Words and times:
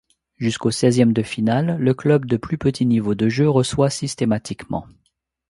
Jusqu’aux 0.37 0.71
seizièmes 0.71 1.13
de 1.13 1.21
finale, 1.21 1.77
le 1.79 1.93
club 1.93 2.25
de 2.25 2.35
plus 2.37 2.57
petit 2.57 2.87
niveau 2.87 3.13
de 3.13 3.29
jeu 3.29 3.47
reçoit 3.47 3.91
systématiquement. 3.91 4.87